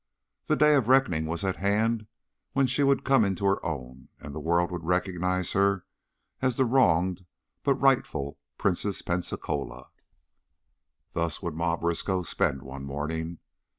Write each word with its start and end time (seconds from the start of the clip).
The 0.47 0.55
day 0.55 0.73
of 0.73 0.87
reckoning 0.87 1.27
was 1.27 1.45
at 1.45 1.57
hand 1.57 2.07
when 2.53 2.65
she 2.65 2.81
would 2.81 3.03
come 3.03 3.23
into 3.23 3.45
her 3.45 3.63
own 3.63 4.09
and 4.19 4.33
the 4.33 4.39
world 4.39 4.71
would 4.71 4.83
recognize 4.83 5.51
her 5.51 5.85
as 6.41 6.55
the 6.55 6.65
wronged 6.65 7.23
but 7.61 7.75
rightful 7.75 8.39
Princess 8.57 9.03
Pensacola. 9.03 9.91
Thus 11.13 11.43
would 11.43 11.53
Ma 11.53 11.77
Briskow 11.77 12.23
spend 12.23 12.63
one 12.63 12.83
morning. 12.83 13.37